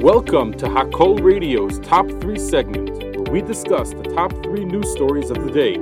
Welcome 0.00 0.54
to 0.54 0.64
Hakol 0.64 1.22
Radio's 1.22 1.78
Top 1.80 2.08
3 2.08 2.38
segment, 2.38 2.88
where 3.18 3.30
we 3.30 3.42
discuss 3.42 3.90
the 3.90 4.04
top 4.14 4.32
3 4.42 4.64
news 4.64 4.90
stories 4.92 5.28
of 5.28 5.44
the 5.44 5.50
day. 5.50 5.76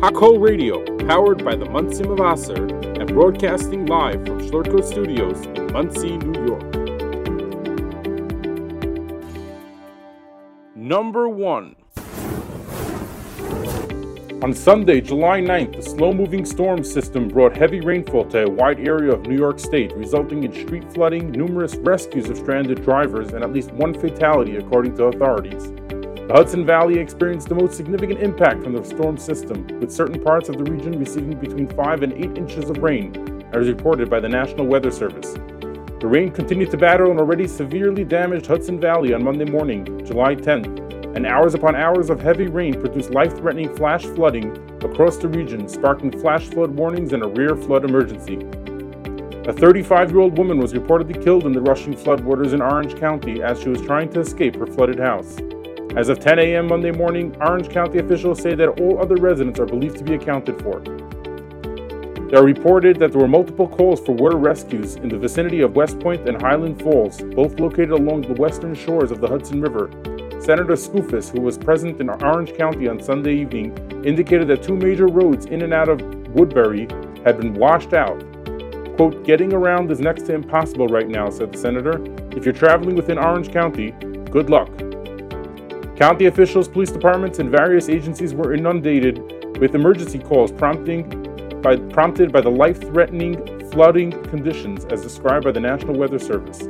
Hakol 0.00 0.38
Radio, 0.42 0.84
powered 1.06 1.42
by 1.42 1.56
the 1.56 1.64
Monsey 1.64 2.04
Mevaser 2.04 3.00
and 3.00 3.08
broadcasting 3.08 3.86
live 3.86 4.26
from 4.26 4.40
Schlurko 4.40 4.84
Studios 4.84 5.40
in 5.56 5.72
Monsey, 5.72 6.18
New 6.18 6.46
York. 6.46 6.74
Number 10.74 11.26
1 11.26 11.76
on 14.42 14.52
Sunday, 14.52 15.00
July 15.00 15.40
9th, 15.40 15.76
the 15.76 15.82
slow 15.82 16.12
moving 16.12 16.44
storm 16.44 16.84
system 16.84 17.26
brought 17.26 17.56
heavy 17.56 17.80
rainfall 17.80 18.26
to 18.26 18.44
a 18.44 18.50
wide 18.50 18.78
area 18.86 19.10
of 19.10 19.26
New 19.26 19.36
York 19.36 19.58
State, 19.58 19.92
resulting 19.96 20.42
in 20.42 20.52
street 20.52 20.92
flooding, 20.92 21.30
numerous 21.30 21.74
rescues 21.76 22.28
of 22.28 22.36
stranded 22.36 22.82
drivers, 22.82 23.32
and 23.32 23.42
at 23.42 23.52
least 23.52 23.72
one 23.72 23.94
fatality, 23.94 24.56
according 24.56 24.94
to 24.96 25.04
authorities. 25.04 25.70
The 25.70 26.32
Hudson 26.34 26.66
Valley 26.66 26.98
experienced 26.98 27.48
the 27.48 27.54
most 27.54 27.76
significant 27.76 28.20
impact 28.20 28.62
from 28.62 28.74
the 28.74 28.84
storm 28.84 29.16
system, 29.16 29.66
with 29.80 29.90
certain 29.90 30.22
parts 30.22 30.50
of 30.50 30.58
the 30.58 30.70
region 30.70 30.98
receiving 30.98 31.38
between 31.38 31.68
5 31.68 32.02
and 32.02 32.12
8 32.12 32.36
inches 32.36 32.68
of 32.68 32.78
rain, 32.78 33.42
as 33.54 33.68
reported 33.68 34.10
by 34.10 34.20
the 34.20 34.28
National 34.28 34.66
Weather 34.66 34.90
Service. 34.90 35.32
The 35.98 36.06
rain 36.06 36.30
continued 36.30 36.70
to 36.72 36.76
batter 36.76 37.10
an 37.10 37.18
already 37.18 37.48
severely 37.48 38.04
damaged 38.04 38.46
Hudson 38.46 38.78
Valley 38.78 39.14
on 39.14 39.24
Monday 39.24 39.46
morning, 39.46 40.04
July 40.04 40.34
10th, 40.34 40.85
and 41.16 41.26
hours 41.26 41.54
upon 41.54 41.74
hours 41.74 42.10
of 42.10 42.20
heavy 42.20 42.46
rain 42.46 42.78
produced 42.78 43.10
life 43.10 43.34
threatening 43.38 43.74
flash 43.74 44.04
flooding 44.04 44.50
across 44.84 45.16
the 45.16 45.26
region, 45.26 45.66
sparking 45.66 46.10
flash 46.20 46.44
flood 46.44 46.70
warnings 46.70 47.14
and 47.14 47.22
a 47.22 47.26
rare 47.26 47.56
flood 47.56 47.86
emergency. 47.86 48.36
A 49.48 49.52
35 49.52 50.10
year 50.10 50.20
old 50.20 50.36
woman 50.36 50.58
was 50.58 50.74
reportedly 50.74 51.22
killed 51.24 51.46
in 51.46 51.52
the 51.52 51.60
rushing 51.62 51.94
floodwaters 51.94 52.52
in 52.52 52.60
Orange 52.60 52.96
County 52.96 53.42
as 53.42 53.58
she 53.62 53.70
was 53.70 53.80
trying 53.80 54.10
to 54.10 54.20
escape 54.20 54.56
her 54.56 54.66
flooded 54.66 54.98
house. 54.98 55.38
As 55.96 56.10
of 56.10 56.20
10 56.20 56.38
a.m. 56.38 56.66
Monday 56.66 56.90
morning, 56.90 57.34
Orange 57.40 57.70
County 57.70 57.98
officials 57.98 58.42
say 58.42 58.54
that 58.54 58.78
all 58.78 59.00
other 59.00 59.16
residents 59.16 59.58
are 59.58 59.64
believed 59.64 59.96
to 59.96 60.04
be 60.04 60.16
accounted 60.16 60.60
for. 60.60 60.80
They 60.80 62.36
are 62.36 62.44
reported 62.44 62.98
that 62.98 63.12
there 63.12 63.22
were 63.22 63.28
multiple 63.28 63.68
calls 63.68 64.00
for 64.00 64.12
water 64.12 64.36
rescues 64.36 64.96
in 64.96 65.08
the 65.08 65.16
vicinity 65.16 65.62
of 65.62 65.76
West 65.76 65.98
Point 65.98 66.28
and 66.28 66.42
Highland 66.42 66.82
Falls, 66.82 67.22
both 67.22 67.58
located 67.58 67.92
along 67.92 68.22
the 68.22 68.34
western 68.34 68.74
shores 68.74 69.10
of 69.10 69.22
the 69.22 69.28
Hudson 69.28 69.62
River, 69.62 69.88
Senator 70.46 70.74
Skoufis, 70.74 71.32
who 71.32 71.40
was 71.40 71.58
present 71.58 72.00
in 72.00 72.08
Orange 72.08 72.56
County 72.56 72.86
on 72.86 73.02
Sunday 73.02 73.34
evening, 73.34 73.76
indicated 74.04 74.46
that 74.46 74.62
two 74.62 74.76
major 74.76 75.08
roads 75.08 75.46
in 75.46 75.62
and 75.62 75.74
out 75.74 75.88
of 75.88 76.00
Woodbury 76.36 76.86
had 77.24 77.38
been 77.38 77.52
washed 77.54 77.94
out. 77.94 78.20
Quote, 78.94 79.24
getting 79.24 79.52
around 79.52 79.90
is 79.90 79.98
next 79.98 80.22
to 80.26 80.34
impossible 80.34 80.86
right 80.86 81.08
now, 81.08 81.30
said 81.30 81.50
the 81.50 81.58
senator. 81.58 82.00
If 82.36 82.44
you're 82.44 82.54
traveling 82.54 82.94
within 82.94 83.18
Orange 83.18 83.52
County, 83.52 83.90
good 84.30 84.48
luck. 84.48 84.68
County 85.96 86.26
officials, 86.26 86.68
police 86.68 86.92
departments, 86.92 87.40
and 87.40 87.50
various 87.50 87.88
agencies 87.88 88.32
were 88.32 88.54
inundated 88.54 89.18
with 89.58 89.74
emergency 89.74 90.20
calls 90.20 90.52
by, 90.52 91.74
prompted 91.90 92.30
by 92.30 92.40
the 92.40 92.52
life 92.56 92.80
threatening 92.82 93.68
flooding 93.72 94.12
conditions 94.30 94.84
as 94.92 95.02
described 95.02 95.44
by 95.44 95.50
the 95.50 95.58
National 95.58 95.96
Weather 95.96 96.20
Service. 96.20 96.68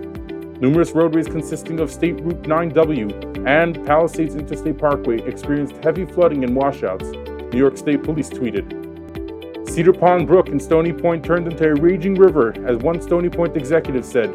Numerous 0.59 0.93
roadways 0.93 1.27
consisting 1.27 1.81
of 1.81 1.93
State 1.93 2.19
Route 2.23 2.45
9W 2.45 3.47
and 3.47 3.85
Palisades 3.85 4.37
Interstate 4.37 4.79
Parkway 4.79 5.21
experienced 5.21 5.77
heavy 5.85 6.07
flooding 6.07 6.45
and 6.45 6.57
washouts, 6.57 7.05
New 7.05 7.59
York 7.59 7.77
State 7.77 8.03
Police 8.03 8.31
tweeted. 8.31 9.69
Cedar 9.69 9.93
Pond 9.93 10.27
Brook 10.27 10.49
in 10.49 10.59
Stony 10.59 10.95
Point 10.95 11.23
turned 11.23 11.47
into 11.47 11.69
a 11.69 11.75
raging 11.75 12.15
river, 12.15 12.55
as 12.67 12.79
one 12.79 13.03
Stony 13.03 13.29
Point 13.29 13.55
executive 13.55 14.03
said. 14.03 14.31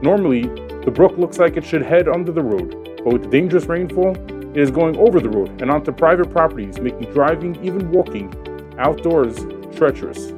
Normally, 0.00 0.42
the 0.84 0.92
brook 0.92 1.18
looks 1.18 1.38
like 1.38 1.56
it 1.56 1.64
should 1.64 1.82
head 1.82 2.06
under 2.06 2.30
the 2.30 2.42
road, 2.42 3.00
but 3.02 3.12
with 3.12 3.24
the 3.24 3.28
dangerous 3.28 3.66
rainfall, 3.66 4.16
it 4.50 4.58
is 4.58 4.70
going 4.70 4.96
over 4.96 5.18
the 5.18 5.28
road 5.28 5.60
and 5.60 5.72
onto 5.72 5.90
private 5.90 6.30
properties, 6.30 6.78
making 6.78 7.12
driving, 7.12 7.56
even 7.64 7.90
walking, 7.90 8.32
outdoors 8.78 9.44
treacherous. 9.76 10.32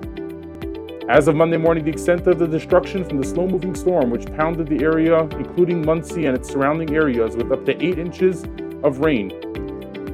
As 1.10 1.26
of 1.26 1.34
Monday 1.34 1.56
morning, 1.56 1.84
the 1.84 1.90
extent 1.90 2.28
of 2.28 2.38
the 2.38 2.46
destruction 2.46 3.04
from 3.04 3.20
the 3.20 3.26
slow 3.26 3.44
moving 3.44 3.74
storm, 3.74 4.10
which 4.10 4.32
pounded 4.36 4.68
the 4.68 4.84
area, 4.84 5.22
including 5.22 5.84
Monsey 5.84 6.26
and 6.26 6.36
its 6.36 6.48
surrounding 6.48 6.94
areas, 6.94 7.34
with 7.34 7.50
up 7.50 7.66
to 7.66 7.72
8 7.84 7.98
inches 7.98 8.44
of 8.84 9.00
rain, 9.00 9.32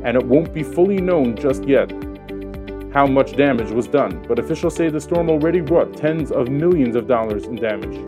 and 0.04 0.16
it 0.16 0.24
won't 0.24 0.54
be 0.54 0.62
fully 0.62 0.96
known 0.96 1.36
just 1.36 1.64
yet 1.64 1.92
how 2.94 3.06
much 3.06 3.36
damage 3.36 3.70
was 3.72 3.86
done, 3.86 4.24
but 4.26 4.38
officials 4.38 4.74
say 4.74 4.88
the 4.88 4.98
storm 4.98 5.28
already 5.28 5.60
brought 5.60 5.94
tens 5.94 6.32
of 6.32 6.48
millions 6.48 6.96
of 6.96 7.06
dollars 7.06 7.44
in 7.44 7.56
damage. 7.56 7.98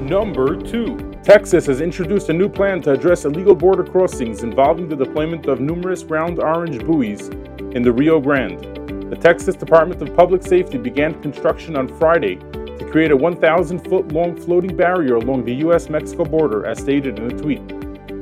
Number 0.00 0.56
2. 0.56 1.18
Texas 1.22 1.66
has 1.66 1.82
introduced 1.82 2.30
a 2.30 2.32
new 2.32 2.48
plan 2.48 2.80
to 2.80 2.92
address 2.92 3.26
illegal 3.26 3.54
border 3.54 3.84
crossings 3.84 4.42
involving 4.42 4.88
the 4.88 4.96
deployment 4.96 5.44
of 5.44 5.60
numerous 5.60 6.02
round 6.04 6.38
orange 6.38 6.82
buoys 6.82 7.28
in 7.74 7.82
the 7.82 7.92
Rio 7.92 8.20
Grande. 8.20 8.81
The 9.12 9.18
Texas 9.18 9.56
Department 9.56 10.00
of 10.00 10.16
Public 10.16 10.42
Safety 10.42 10.78
began 10.78 11.20
construction 11.20 11.76
on 11.76 11.86
Friday 11.98 12.36
to 12.36 12.88
create 12.90 13.10
a 13.10 13.16
1,000 13.16 13.80
foot 13.80 14.10
long 14.10 14.34
floating 14.34 14.74
barrier 14.74 15.16
along 15.16 15.44
the 15.44 15.52
U.S. 15.56 15.90
Mexico 15.90 16.24
border, 16.24 16.64
as 16.64 16.78
stated 16.78 17.18
in 17.18 17.30
a 17.30 17.38
tweet. 17.38 17.68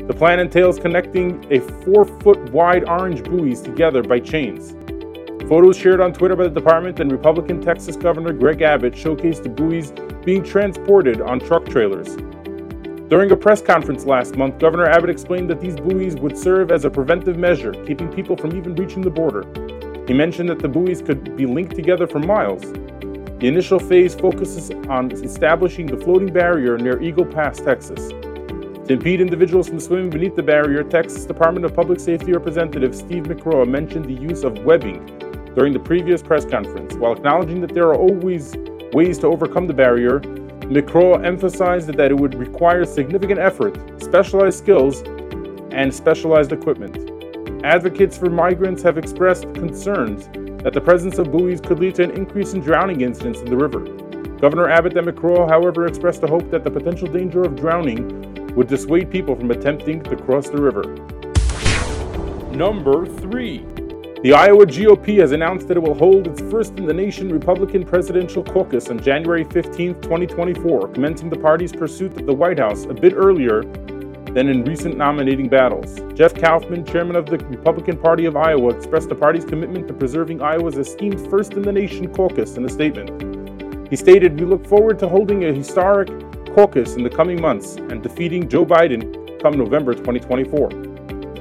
The 0.09 0.13
plan 0.13 0.41
entails 0.41 0.81
connecting 0.81 1.47
a 1.53 1.61
4 1.85 2.05
foot 2.05 2.51
wide 2.51 2.89
orange 2.89 3.23
buoys 3.23 3.61
together 3.61 4.03
by 4.03 4.19
chains. 4.19 4.73
Photos 5.49 5.77
shared 5.77 6.01
on 6.01 6.13
Twitter 6.13 6.35
by 6.35 6.43
the 6.43 6.51
department 6.51 6.99
and 6.99 7.13
Republican 7.13 7.61
Texas 7.61 7.95
Governor 7.95 8.33
Greg 8.33 8.61
Abbott 8.61 8.95
showcased 8.95 9.45
the 9.45 9.49
buoys 9.49 9.93
being 10.25 10.43
transported 10.43 11.21
on 11.21 11.39
truck 11.39 11.67
trailers. 11.67 12.17
During 13.09 13.31
a 13.31 13.37
press 13.37 13.63
conference 13.63 14.07
last 14.07 14.35
month, 14.35 14.59
Governor 14.59 14.87
Abbott 14.87 15.11
explained 15.11 15.51
that 15.51 15.61
these 15.61 15.77
buoys 15.77 16.17
would 16.17 16.37
serve 16.37 16.73
as 16.73 16.85
a 16.85 16.91
preventive 16.91 17.37
measure, 17.37 17.75
keeping 17.87 18.13
people 18.13 18.37
from 18.37 18.57
even 18.57 18.75
reaching 18.75 19.03
the 19.03 19.11
border. 19.11 19.45
He 20.11 20.15
mentioned 20.15 20.49
that 20.49 20.59
the 20.59 20.67
buoys 20.67 21.01
could 21.03 21.37
be 21.37 21.47
linked 21.47 21.77
together 21.77 22.05
for 22.05 22.19
miles. 22.19 22.63
The 22.63 23.47
initial 23.47 23.79
phase 23.79 24.13
focuses 24.13 24.73
on 24.89 25.13
establishing 25.13 25.87
the 25.87 25.97
floating 25.99 26.33
barrier 26.33 26.77
near 26.77 27.01
Eagle 27.01 27.25
Pass, 27.25 27.61
Texas. 27.61 28.09
To 28.09 28.87
impede 28.89 29.21
individuals 29.21 29.69
from 29.69 29.79
swimming 29.79 30.11
beneath 30.11 30.35
the 30.35 30.43
barrier, 30.43 30.83
Texas 30.83 31.27
Department 31.27 31.65
of 31.65 31.77
Public 31.77 32.01
Safety 32.01 32.33
Representative 32.33 32.93
Steve 32.93 33.23
McCraw 33.23 33.69
mentioned 33.69 34.07
the 34.07 34.15
use 34.15 34.43
of 34.43 34.65
webbing 34.65 35.07
during 35.55 35.73
the 35.73 35.79
previous 35.79 36.23
press 36.23 36.45
conference. 36.45 36.95
While 36.95 37.13
acknowledging 37.13 37.61
that 37.61 37.73
there 37.73 37.87
are 37.87 37.95
always 37.95 38.57
ways 38.93 39.17
to 39.21 39.29
overcome 39.29 39.69
the 39.69 39.75
barrier, 39.75 40.19
McCraw 40.19 41.25
emphasized 41.25 41.87
that 41.87 42.11
it 42.11 42.19
would 42.19 42.35
require 42.35 42.85
significant 42.85 43.39
effort, 43.39 43.79
specialized 44.03 44.59
skills, 44.59 45.03
and 45.71 45.95
specialized 45.95 46.51
equipment. 46.51 47.10
Advocates 47.65 48.17
for 48.17 48.31
migrants 48.31 48.83
have 48.83 48.97
expressed 48.97 49.43
concerns 49.53 50.29
that 50.63 50.73
the 50.73 50.81
presence 50.81 51.19
of 51.19 51.31
buoys 51.31 51.61
could 51.61 51.79
lead 51.79 51.95
to 51.95 52.05
an 52.05 52.11
increase 52.13 52.55
in 52.55 52.61
drowning 52.63 53.03
incidents 53.03 53.41
in 53.41 53.51
the 53.51 53.57
river. 53.57 53.81
Governor 54.39 54.71
Abbott 54.71 54.97
and 54.97 55.07
McCraw, 55.07 55.47
however, 55.47 55.87
expressed 55.87 56.23
the 56.23 56.27
hope 56.27 56.51
that 56.51 56.65
the 56.65 56.71
potential 56.71 57.07
danger 57.07 57.43
of 57.43 57.57
drowning 57.57 58.55
would 58.55 58.67
dissuade 58.67 59.11
people 59.11 59.37
from 59.37 59.51
attempting 59.51 60.03
to 60.05 60.17
cross 60.17 60.49
the 60.49 60.57
river. 60.57 60.85
Number 62.51 63.05
3. 63.05 63.59
The 64.23 64.33
Iowa 64.33 64.65
GOP 64.65 65.19
has 65.19 65.33
announced 65.33 65.69
that 65.69 65.77
it 65.77 65.83
will 65.83 65.95
hold 65.95 66.29
its 66.29 66.41
first 66.51 66.79
in 66.79 66.87
the 66.87 66.95
nation 66.95 67.29
Republican 67.29 67.85
presidential 67.85 68.43
caucus 68.43 68.89
on 68.89 69.03
January 69.03 69.45
15, 69.45 70.01
2024, 70.01 70.89
commencing 70.89 71.29
the 71.29 71.39
party's 71.39 71.73
pursuit 71.73 72.19
of 72.19 72.27
the 72.27 72.35
White 72.35 72.59
House 72.59 72.85
a 72.87 72.95
bit 72.95 73.13
earlier 73.15 73.65
than 74.35 74.49
in 74.49 74.65
recent 74.65 74.97
nominating 74.97 75.49
battles. 75.49 75.99
Jeff 76.15 76.35
Kaufman, 76.35 76.85
chairman 76.85 77.17
of 77.17 77.27
the 77.27 77.39
Republican 77.39 77.97
Party 77.97 78.27
of 78.27 78.37
Iowa, 78.37 78.75
expressed 78.75 79.09
the 79.09 79.15
party's 79.15 79.45
commitment 79.45 79.89
to 79.89 79.95
preserving 79.95 80.41
Iowa's 80.41 80.77
esteemed 80.77 81.29
first 81.29 81.55
in 81.55 81.63
the 81.63 81.73
nation 81.73 82.13
caucus 82.15 82.57
in 82.57 82.65
a 82.65 82.69
statement. 82.69 83.89
He 83.91 83.97
stated, 83.97 84.39
We 84.39 84.47
look 84.47 84.67
forward 84.67 84.99
to 85.01 85.09
holding 85.09 85.45
a 85.45 85.53
historic 85.53 86.09
caucus 86.55 86.95
in 86.95 87.03
the 87.03 87.11
coming 87.11 87.41
months 87.41 87.77
and 87.77 88.03
defeating 88.03 88.49
Joe 88.49 88.65
Biden 88.65 89.41
come 89.43 89.55
November 89.55 89.95
2024. 89.95 90.91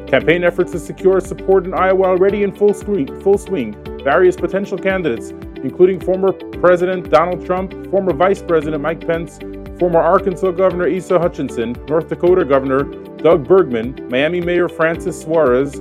Campaign 0.08 0.44
efforts 0.44 0.72
to 0.72 0.80
secure 0.80 1.20
support 1.20 1.66
in 1.66 1.74
Iowa 1.76 2.06
already 2.06 2.42
in 2.42 2.52
full 2.52 2.74
swing, 2.74 3.22
full 3.22 3.38
swing. 3.38 3.76
Various 4.04 4.36
potential 4.36 4.78
candidates, 4.78 5.30
including 5.64 6.00
former 6.00 6.32
President 6.32 7.12
Donald 7.12 7.46
Trump, 7.46 7.72
former 7.92 8.14
Vice 8.14 8.42
President 8.42 8.82
Mike 8.82 9.06
Pence, 9.06 9.38
former 9.80 10.00
Arkansas 10.00 10.52
Governor 10.52 10.94
Asa 10.94 11.18
Hutchinson, 11.18 11.74
North 11.88 12.10
Dakota 12.10 12.44
Governor 12.44 12.84
Doug 13.18 13.48
Burgum, 13.48 14.10
Miami 14.12 14.42
Mayor 14.42 14.70
Francis 14.70 15.22
Suarez, 15.22 15.76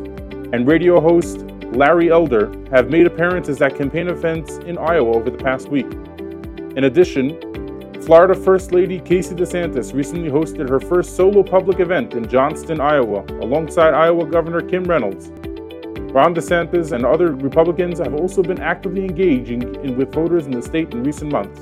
and 0.52 0.66
radio 0.66 1.00
host 1.00 1.40
Larry 1.72 2.10
Elder 2.10 2.50
have 2.70 2.90
made 2.90 3.06
appearances 3.06 3.60
at 3.60 3.76
campaign 3.76 4.08
events 4.08 4.58
in 4.58 4.78
Iowa 4.78 5.16
over 5.16 5.30
the 5.30 5.36
past 5.36 5.68
week. 5.68 5.90
In 6.76 6.84
addition, 6.84 7.38
Florida 8.02 8.34
First 8.34 8.72
Lady 8.72 9.00
Casey 9.00 9.34
DeSantis 9.34 9.92
recently 9.92 10.30
hosted 10.30 10.68
her 10.68 10.80
first 10.80 11.14
solo 11.14 11.42
public 11.42 11.78
event 11.80 12.14
in 12.14 12.26
Johnston, 12.26 12.80
Iowa, 12.80 13.24
alongside 13.42 13.92
Iowa 13.92 14.24
Governor 14.24 14.62
Kim 14.62 14.84
Reynolds. 14.84 15.28
Ron 16.12 16.34
DeSantis 16.34 16.92
and 16.92 17.04
other 17.04 17.34
Republicans 17.34 17.98
have 17.98 18.14
also 18.14 18.42
been 18.42 18.60
actively 18.60 19.04
engaging 19.04 19.62
in, 19.84 19.96
with 19.96 20.12
voters 20.14 20.46
in 20.46 20.52
the 20.52 20.62
state 20.62 20.92
in 20.94 21.04
recent 21.04 21.30
months. 21.30 21.60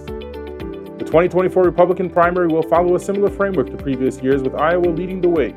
2024 1.07 1.63
Republican 1.63 2.11
primary 2.11 2.49
will 2.49 2.65
follow 2.65 2.97
a 2.97 3.01
similar 3.01 3.31
framework 3.31 3.71
to 3.71 3.77
previous 3.77 4.21
years, 4.21 4.43
with 4.43 4.57
Iowa 4.57 4.89
leading 4.89 5.21
the 5.21 5.29
way. 5.29 5.53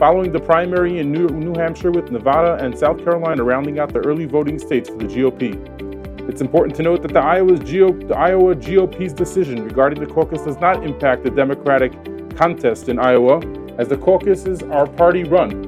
Following 0.00 0.32
the 0.32 0.40
primary 0.40 0.98
in 0.98 1.12
New, 1.12 1.28
New 1.28 1.54
Hampshire, 1.54 1.92
with 1.92 2.10
Nevada 2.10 2.62
and 2.64 2.76
South 2.76 2.98
Carolina 2.98 3.44
rounding 3.44 3.78
out 3.78 3.92
the 3.92 4.00
early 4.00 4.24
voting 4.24 4.58
states 4.58 4.88
for 4.88 4.96
the 4.96 5.04
GOP. 5.04 6.28
It's 6.28 6.40
important 6.40 6.74
to 6.74 6.82
note 6.82 7.02
that 7.02 7.12
the, 7.12 7.20
Iowa's 7.20 7.60
the 7.60 8.16
Iowa 8.16 8.56
GOP's 8.56 9.12
decision 9.12 9.62
regarding 9.62 10.00
the 10.00 10.12
caucus 10.12 10.42
does 10.42 10.58
not 10.58 10.82
impact 10.82 11.22
the 11.22 11.30
Democratic 11.30 11.92
contest 12.36 12.88
in 12.88 12.98
Iowa, 12.98 13.38
as 13.78 13.86
the 13.86 13.96
caucuses 13.96 14.64
are 14.64 14.88
party 14.88 15.22
run. 15.22 15.62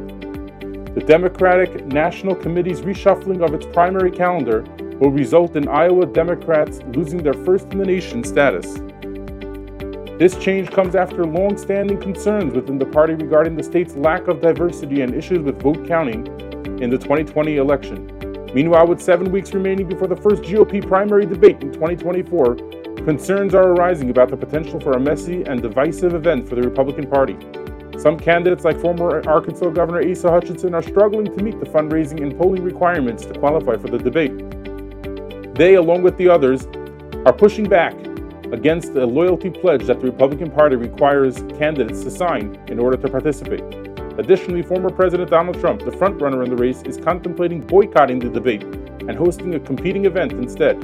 The 0.96 1.04
Democratic 1.06 1.86
National 1.86 2.34
Committee's 2.34 2.80
reshuffling 2.80 3.44
of 3.44 3.54
its 3.54 3.66
primary 3.66 4.10
calendar 4.10 4.62
will 4.98 5.12
result 5.12 5.54
in 5.54 5.68
Iowa 5.68 6.06
Democrats 6.06 6.80
losing 6.88 7.22
their 7.22 7.34
first 7.34 7.66
in 7.72 7.78
the 7.78 7.86
nation 7.86 8.24
status. 8.24 8.80
This 10.18 10.36
change 10.36 10.70
comes 10.70 10.94
after 10.94 11.24
long 11.24 11.56
standing 11.56 11.98
concerns 11.98 12.54
within 12.54 12.78
the 12.78 12.84
party 12.84 13.14
regarding 13.14 13.56
the 13.56 13.62
state's 13.62 13.96
lack 13.96 14.28
of 14.28 14.42
diversity 14.42 15.00
and 15.00 15.14
issues 15.14 15.40
with 15.40 15.60
vote 15.60 15.88
counting 15.88 16.26
in 16.82 16.90
the 16.90 16.98
2020 16.98 17.56
election. 17.56 18.06
Meanwhile, 18.54 18.86
with 18.88 19.00
seven 19.00 19.32
weeks 19.32 19.54
remaining 19.54 19.88
before 19.88 20.08
the 20.08 20.16
first 20.16 20.42
GOP 20.42 20.86
primary 20.86 21.24
debate 21.24 21.62
in 21.62 21.72
2024, 21.72 22.56
concerns 23.06 23.54
are 23.54 23.72
arising 23.72 24.10
about 24.10 24.28
the 24.28 24.36
potential 24.36 24.78
for 24.78 24.92
a 24.92 25.00
messy 25.00 25.44
and 25.44 25.62
divisive 25.62 26.14
event 26.14 26.46
for 26.46 26.56
the 26.56 26.62
Republican 26.62 27.08
Party. 27.08 27.36
Some 27.98 28.18
candidates, 28.18 28.64
like 28.64 28.78
former 28.80 29.26
Arkansas 29.26 29.70
Governor 29.70 30.08
Asa 30.08 30.30
Hutchinson, 30.30 30.74
are 30.74 30.82
struggling 30.82 31.36
to 31.36 31.42
meet 31.42 31.58
the 31.58 31.66
fundraising 31.66 32.22
and 32.22 32.36
polling 32.36 32.62
requirements 32.62 33.24
to 33.24 33.32
qualify 33.38 33.76
for 33.76 33.88
the 33.88 33.98
debate. 33.98 34.36
They, 35.54 35.76
along 35.76 36.02
with 36.02 36.18
the 36.18 36.28
others, 36.28 36.66
are 37.24 37.32
pushing 37.32 37.66
back 37.66 37.94
against 38.52 38.92
the 38.92 39.04
loyalty 39.06 39.50
pledge 39.50 39.84
that 39.86 39.98
the 40.00 40.06
Republican 40.06 40.50
Party 40.50 40.76
requires 40.76 41.36
candidates 41.58 42.04
to 42.04 42.10
sign 42.10 42.54
in 42.68 42.78
order 42.78 42.96
to 42.98 43.08
participate. 43.08 43.64
Additionally, 44.18 44.62
former 44.62 44.90
President 44.90 45.30
Donald 45.30 45.58
Trump, 45.58 45.80
the 45.80 45.90
frontrunner 45.90 46.44
in 46.44 46.50
the 46.50 46.56
race, 46.56 46.82
is 46.82 46.98
contemplating 46.98 47.62
boycotting 47.62 48.18
the 48.18 48.28
debate 48.28 48.62
and 48.62 49.12
hosting 49.12 49.54
a 49.54 49.60
competing 49.60 50.04
event 50.04 50.32
instead. 50.32 50.76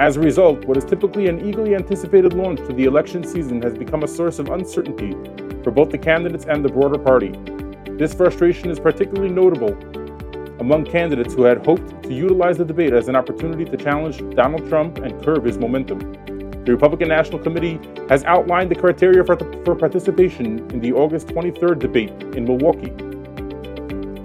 As 0.00 0.16
a 0.16 0.20
result, 0.20 0.64
what 0.64 0.78
is 0.78 0.84
typically 0.84 1.28
an 1.28 1.46
eagerly 1.46 1.74
anticipated 1.74 2.32
launch 2.32 2.60
to 2.60 2.72
the 2.72 2.84
election 2.84 3.22
season 3.22 3.60
has 3.60 3.74
become 3.74 4.02
a 4.02 4.08
source 4.08 4.38
of 4.38 4.48
uncertainty 4.48 5.12
for 5.62 5.70
both 5.70 5.90
the 5.90 5.98
candidates 5.98 6.46
and 6.46 6.64
the 6.64 6.70
broader 6.70 6.98
party. 6.98 7.32
This 7.98 8.14
frustration 8.14 8.70
is 8.70 8.80
particularly 8.80 9.28
notable 9.28 9.76
among 10.60 10.86
candidates 10.86 11.34
who 11.34 11.42
had 11.42 11.64
hoped 11.66 12.02
to 12.04 12.14
utilize 12.14 12.56
the 12.56 12.64
debate 12.64 12.92
as 12.92 13.08
an 13.08 13.16
opportunity 13.16 13.64
to 13.64 13.76
challenge 13.76 14.18
Donald 14.34 14.66
Trump 14.68 14.98
and 14.98 15.22
curb 15.22 15.44
his 15.44 15.58
momentum. 15.58 16.37
The 16.68 16.74
Republican 16.74 17.08
National 17.08 17.38
Committee 17.38 17.80
has 18.10 18.24
outlined 18.24 18.70
the 18.70 18.74
criteria 18.74 19.24
for, 19.24 19.38
for 19.64 19.74
participation 19.74 20.58
in 20.70 20.80
the 20.80 20.92
August 20.92 21.28
23rd 21.28 21.78
debate 21.78 22.10
in 22.36 22.44
Milwaukee. 22.44 22.90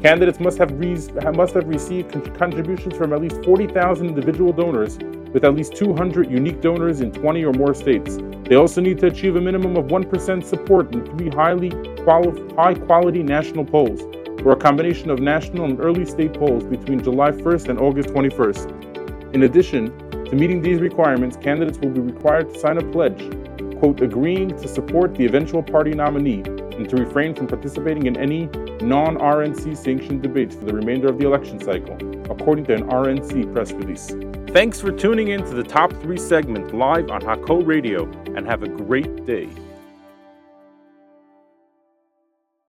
Candidates 0.01 0.41
must 0.41 0.57
have, 0.57 0.77
re- 0.77 1.07
must 1.35 1.53
have 1.53 1.69
received 1.69 2.11
con- 2.11 2.35
contributions 2.35 2.97
from 2.97 3.13
at 3.13 3.21
least 3.21 3.41
40,000 3.45 4.07
individual 4.07 4.51
donors, 4.51 4.97
with 5.31 5.45
at 5.45 5.55
least 5.55 5.77
200 5.77 6.29
unique 6.29 6.59
donors 6.59 6.99
in 6.99 7.13
20 7.13 7.45
or 7.45 7.53
more 7.53 7.73
states. 7.73 8.17
They 8.43 8.55
also 8.55 8.81
need 8.81 8.99
to 8.99 9.07
achieve 9.07 9.37
a 9.37 9.41
minimum 9.41 9.77
of 9.77 9.85
1% 9.85 10.43
support 10.43 10.93
in 10.93 11.05
three 11.15 11.29
highly 11.29 11.69
quali- 12.03 12.53
high 12.55 12.73
quality 12.73 13.23
national 13.23 13.63
polls, 13.63 14.01
or 14.43 14.51
a 14.51 14.57
combination 14.57 15.09
of 15.09 15.19
national 15.21 15.63
and 15.63 15.79
early 15.79 16.03
state 16.03 16.33
polls 16.33 16.65
between 16.65 17.01
July 17.01 17.31
1st 17.31 17.69
and 17.69 17.79
August 17.79 18.09
21st. 18.09 19.33
In 19.33 19.43
addition, 19.43 19.97
to 20.33 20.39
meeting 20.39 20.61
these 20.63 20.79
requirements, 20.79 21.37
candidates 21.37 21.77
will 21.77 21.91
be 21.91 21.99
required 21.99 22.51
to 22.51 22.59
sign 22.59 22.77
a 22.77 22.91
pledge, 22.91 23.29
quote, 23.77 24.01
agreeing 24.01 24.49
to 24.49 24.67
support 24.67 25.13
the 25.13 25.25
eventual 25.25 25.61
party 25.61 25.91
nominee 25.91 26.41
and 26.75 26.89
to 26.89 26.95
refrain 26.95 27.35
from 27.35 27.45
participating 27.45 28.07
in 28.07 28.17
any 28.17 28.47
non 28.81 29.15
RNC 29.17 29.77
sanctioned 29.77 30.23
debates 30.23 30.55
for 30.55 30.65
the 30.65 30.73
remainder 30.73 31.07
of 31.07 31.19
the 31.19 31.27
election 31.27 31.61
cycle, 31.61 31.95
according 32.31 32.65
to 32.65 32.73
an 32.73 32.89
RNC 32.89 33.53
press 33.53 33.71
release. 33.73 34.07
Thanks 34.51 34.81
for 34.81 34.91
tuning 34.91 35.27
in 35.27 35.43
to 35.45 35.53
the 35.53 35.63
top 35.63 35.91
three 36.01 36.17
segment 36.17 36.73
live 36.73 37.11
on 37.11 37.21
Hakol 37.21 37.65
Radio 37.65 38.09
and 38.35 38.47
have 38.47 38.63
a 38.63 38.67
great 38.67 39.27
day. 39.27 39.49